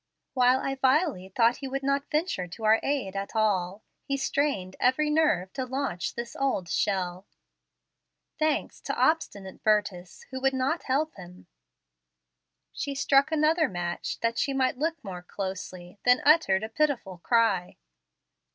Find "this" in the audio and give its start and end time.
6.15-6.35